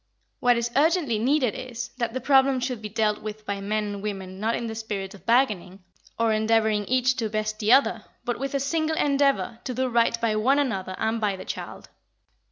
What 0.39 0.57
is 0.57 0.71
urgently 0.75 1.19
needed 1.19 1.53
is, 1.53 1.89
that 1.99 2.15
the 2.15 2.19
problem 2.19 2.59
should 2.59 2.81
be 2.81 2.89
dealt 2.89 3.21
with 3.21 3.45
by 3.45 3.61
men 3.61 3.83
and 3.83 4.01
women 4.01 4.39
not 4.39 4.55
in 4.55 4.65
the 4.65 4.73
spirit 4.73 5.13
of 5.13 5.27
bargaining, 5.27 5.83
or 6.17 6.33
endeavouring 6.33 6.85
each 6.85 7.17
to 7.17 7.29
best 7.29 7.59
the 7.59 7.71
other, 7.71 8.03
but 8.25 8.39
with 8.39 8.55
a 8.55 8.59
single 8.59 8.97
endeavour 8.97 9.59
to 9.63 9.75
do 9.75 9.87
right 9.87 10.19
by 10.19 10.35
one 10.35 10.57
another 10.57 10.95
and 10.97 11.21
by 11.21 11.35
the 11.35 11.45
child. 11.45 11.87